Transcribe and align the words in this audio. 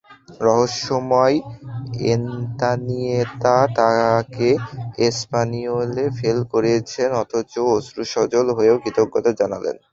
রহস্যময় 0.41 1.35
এনতানিয়েতা 2.13 3.55
তাঁকে 3.77 4.49
এসপানিওলে 5.07 6.05
ফেল 6.19 6.39
করিয়েছেন, 6.53 7.09
অথচ 7.21 7.51
অশ্রুসজল 7.75 8.47
হয়ে 8.57 8.71
কৃতজ্ঞতাও 8.83 9.37
জানালেন। 9.41 9.75